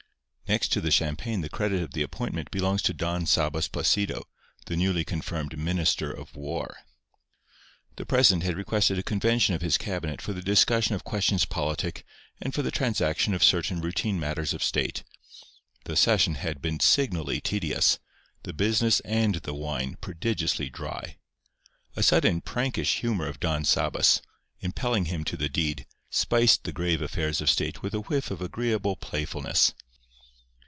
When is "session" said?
15.95-16.35